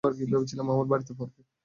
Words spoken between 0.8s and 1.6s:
বাড়িতে পড়বে।